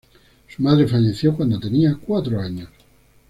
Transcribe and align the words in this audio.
Su 0.47 0.63
madre 0.63 0.87
falleció 0.87 1.35
cuando 1.37 1.59
tenía 1.59 1.95
cuatro 1.95 2.39
años. 2.41 2.69